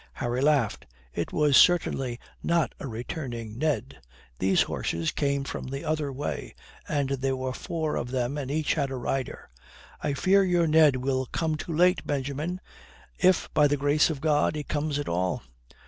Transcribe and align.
Harry 0.13 0.41
laughed. 0.41 0.87
It 1.13 1.31
was 1.31 1.55
certainly 1.55 2.19
not 2.41 2.73
a 2.79 2.87
returning 2.87 3.59
Ned. 3.59 3.99
These 4.39 4.63
horses 4.63 5.11
came 5.11 5.43
from 5.43 5.65
the 5.67 5.85
other 5.85 6.11
way, 6.11 6.55
and 6.87 7.09
there 7.09 7.35
were 7.35 7.53
four 7.53 7.95
of 7.97 8.09
them 8.09 8.35
and 8.35 8.49
each 8.49 8.73
had 8.73 8.89
a 8.89 8.95
rider. 8.95 9.51
"I 10.01 10.15
fear 10.15 10.43
your 10.43 10.65
Ned 10.65 10.95
will 10.95 11.27
come 11.27 11.55
too 11.55 11.75
late, 11.77 12.03
Benjamin 12.07 12.61
if, 13.19 13.47
by 13.53 13.67
the 13.67 13.77
grace 13.77 14.09
of 14.09 14.21
God, 14.21 14.55
he 14.55 14.63
comes 14.63 14.97
at 14.97 15.07
all." 15.07 15.43